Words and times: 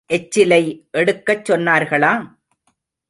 எச்சிலை 0.05 0.87
எடுக்கச் 0.91 1.51
சொன்னாளா? 1.51 2.13